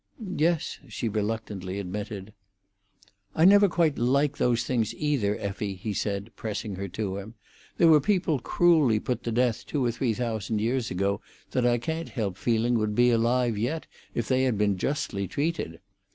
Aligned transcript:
"Yes," 0.35 0.79
she 0.87 1.07
reluctantly 1.07 1.77
admitted. 1.79 2.33
"I 3.35 3.45
never 3.45 3.69
quite 3.69 3.99
like 3.99 4.37
those 4.37 4.63
things, 4.63 4.95
either, 4.95 5.37
Effie," 5.37 5.75
he 5.75 5.93
said, 5.93 6.31
pressing 6.35 6.73
her 6.77 6.87
to 6.87 7.19
him. 7.19 7.35
"There 7.77 7.87
were 7.87 8.01
people 8.01 8.39
cruelly 8.39 8.99
put 8.99 9.21
to 9.25 9.31
death 9.31 9.63
two 9.63 9.85
or 9.85 9.91
three 9.91 10.15
thousand 10.15 10.57
years 10.59 10.89
ago 10.89 11.21
that 11.51 11.67
I 11.67 11.77
can't 11.77 12.09
help 12.09 12.35
feeling 12.37 12.79
would 12.79 12.95
be 12.95 13.11
alive 13.11 13.59
yet 13.59 13.85
if 14.15 14.27
they 14.27 14.45
had 14.45 14.57
been 14.57 14.75
justly 14.75 15.27
treated. 15.27 15.79